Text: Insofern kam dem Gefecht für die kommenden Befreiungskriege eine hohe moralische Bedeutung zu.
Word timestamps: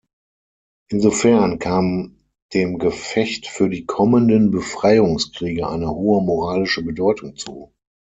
Insofern 0.89 1.59
kam 1.59 2.17
dem 2.55 2.79
Gefecht 2.79 3.45
für 3.45 3.69
die 3.69 3.85
kommenden 3.85 4.49
Befreiungskriege 4.49 5.69
eine 5.69 5.91
hohe 5.91 6.23
moralische 6.23 6.81
Bedeutung 6.83 7.35
zu. 7.35 7.71